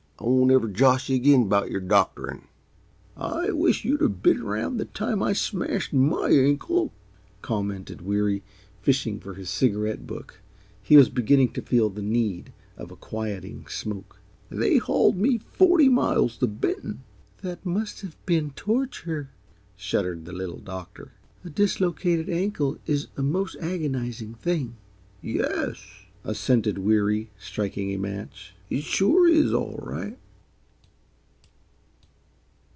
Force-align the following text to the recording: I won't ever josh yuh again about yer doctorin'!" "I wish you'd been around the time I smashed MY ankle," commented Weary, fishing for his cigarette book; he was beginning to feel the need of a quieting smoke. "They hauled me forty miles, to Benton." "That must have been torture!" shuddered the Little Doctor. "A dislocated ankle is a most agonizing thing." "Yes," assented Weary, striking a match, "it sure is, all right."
I 0.19 0.25
won't 0.25 0.51
ever 0.51 0.67
josh 0.67 1.09
yuh 1.09 1.15
again 1.15 1.41
about 1.41 1.71
yer 1.71 1.79
doctorin'!" 1.79 2.43
"I 3.17 3.49
wish 3.49 3.83
you'd 3.83 4.21
been 4.21 4.39
around 4.41 4.77
the 4.77 4.85
time 4.85 5.23
I 5.23 5.33
smashed 5.33 5.93
MY 5.93 6.29
ankle," 6.29 6.93
commented 7.41 8.01
Weary, 8.01 8.43
fishing 8.83 9.19
for 9.19 9.33
his 9.33 9.49
cigarette 9.49 10.05
book; 10.05 10.39
he 10.83 10.95
was 10.95 11.09
beginning 11.09 11.53
to 11.53 11.63
feel 11.63 11.89
the 11.89 12.03
need 12.03 12.53
of 12.77 12.91
a 12.91 12.95
quieting 12.95 13.65
smoke. 13.67 14.19
"They 14.51 14.77
hauled 14.77 15.17
me 15.17 15.39
forty 15.39 15.89
miles, 15.89 16.37
to 16.37 16.45
Benton." 16.45 17.01
"That 17.41 17.65
must 17.65 18.01
have 18.01 18.15
been 18.27 18.51
torture!" 18.51 19.31
shuddered 19.75 20.25
the 20.25 20.33
Little 20.33 20.59
Doctor. 20.59 21.13
"A 21.43 21.49
dislocated 21.49 22.29
ankle 22.29 22.77
is 22.85 23.07
a 23.17 23.23
most 23.23 23.57
agonizing 23.59 24.35
thing." 24.35 24.75
"Yes," 25.19 25.83
assented 26.23 26.77
Weary, 26.77 27.31
striking 27.39 27.91
a 27.91 27.97
match, 27.97 28.53
"it 28.69 28.83
sure 28.83 29.27
is, 29.27 29.51
all 29.51 29.79
right." 29.81 30.15